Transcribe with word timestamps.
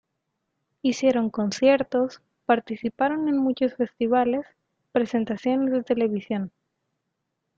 Hicieron 0.81 1.29
conciertos, 1.29 2.23
participaron 2.47 3.29
en 3.29 3.37
muchos 3.37 3.75
festivales, 3.75 4.47
presentaciones 4.91 5.71
de 5.73 5.83
televisión. 5.83 6.51